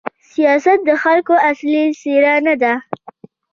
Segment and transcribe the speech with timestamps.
[0.33, 2.73] سیاست د خلکو اصلي څېره نه ده.